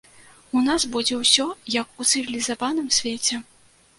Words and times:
У 0.59 0.63
нас 0.67 0.85
будзе 0.95 1.17
ўсё, 1.19 1.43
як 1.75 1.87
у 2.03 2.07
цывілізаваным 2.11 2.87
свеце. 3.01 3.35